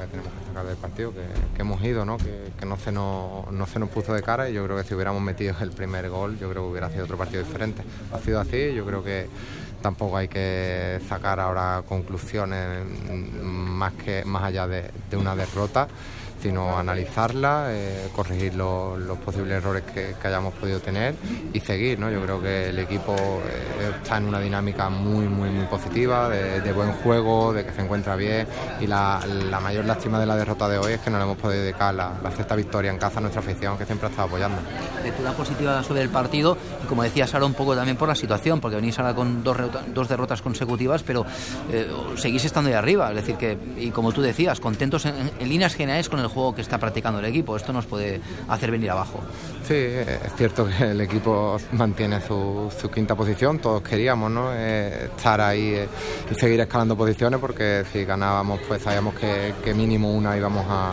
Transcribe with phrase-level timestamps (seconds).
[0.00, 2.16] que tenemos que sacar del partido, que, hemos ido, ¿no?
[2.18, 4.94] Que, no, se nos, no se nos puso de cara y yo creo que si
[4.94, 7.82] hubiéramos metido el primer gol, yo creo que hubiera sido otro partido diferente.
[8.12, 9.28] Ha sido así, yo creo que
[9.82, 12.84] tampoco hay que sacar ahora conclusiones
[13.42, 15.88] más, que, más allá de, de una derrota
[16.44, 21.14] sino analizarla, eh, corregir los posibles errores que, hayamos podido tener
[21.54, 21.98] y seguir.
[21.98, 22.10] ¿no?
[22.10, 26.72] Yo creo que el equipo eh, está en una dinámica muy, muy, muy positiva, de,
[26.72, 28.46] buen juego, de que se encuentra bien
[28.78, 29.20] y la,
[29.62, 32.12] mayor lástima de la derrota de hoy es que no le hemos podido dedicar la,
[32.22, 34.58] la sexta victoria en casa a nuestra afición que siempre ha estado apoyando.
[35.02, 38.60] Lectura positiva sobre el partido y como decías ahora un poco también por la situación,
[38.60, 39.56] porque venís ahora con dos,
[39.94, 41.24] dos derrotas consecutivas, pero
[41.72, 45.48] eh, seguís estando ahí arriba, es decir, que, y como tú decías, contentos en, en
[45.48, 47.56] líneas generales con el juego que está practicando el equipo.
[47.56, 49.20] Esto nos puede hacer venir abajo.
[49.66, 53.58] Sí, es cierto que el equipo mantiene su, quinta posición.
[53.58, 54.52] Todos queríamos ¿no?
[54.52, 55.88] Eh, estar ahí eh,
[56.30, 60.92] y seguir escalando posiciones porque si ganábamos pues sabíamos que, mínimo una íbamos a,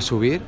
[0.00, 0.42] subir.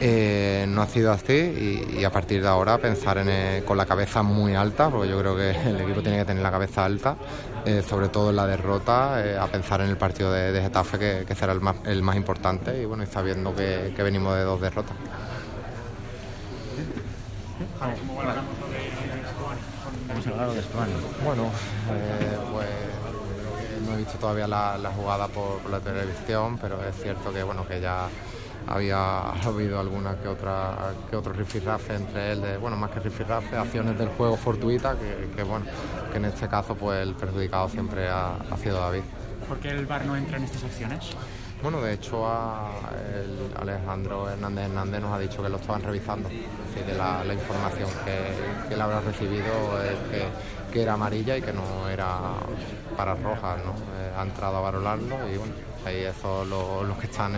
[0.00, 4.22] Eh, no ha sido así y, a partir de ahora pensar en, con la cabeza
[4.22, 7.16] muy alta, porque yo creo que el equipo tiene que tener la cabeza alta,
[7.64, 11.34] eh, sobre todo en la derrota, eh, a pensar en el partido de, Getafe, que,
[11.34, 14.96] será el más, el más, importante, y bueno, y sabiendo que, venimos de dos derrotas.
[21.24, 21.44] Bueno,
[21.90, 22.68] eh, pues
[23.86, 27.80] no he visto todavía la, jugada por, la televisión, pero es cierto que bueno que
[27.80, 28.08] ya
[28.66, 33.56] había habido alguna que otra que otro rifirrafe entre él de bueno más que rifirrafe
[33.56, 34.96] acciones del juego fortuitas
[35.36, 35.66] que, bueno
[36.10, 39.02] que en este caso pues el perjudicado siempre ha, sido David
[39.48, 41.10] ¿Por qué el VAR no entra en estas acciones?
[41.62, 42.26] Bueno, de hecho
[43.56, 48.74] Alejandro Hernández Hernández nos ha dicho que lo estaban revisando, así que la, información que,
[48.74, 49.98] él habrá recibido es
[50.72, 52.18] que, era amarilla y que no era
[52.96, 53.72] para roja, ¿no?
[53.96, 55.54] Eh, ha entrado a varolarlo y bueno,
[55.86, 57.32] ahí eso los que están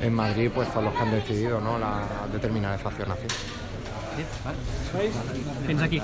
[0.00, 1.78] en Madrid pues son los que han decidido ¿no?
[1.78, 3.26] la, determinar esa acción así.
[5.66, 6.00] Fins aquí.